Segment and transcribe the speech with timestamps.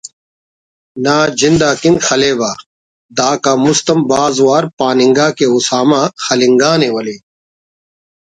[1.03, 2.51] نا جند اکن خلیوہ“
[3.17, 7.15] دا کان مست ہم بھاز وار پاننگا کہ اسامہ خلنگانے ولے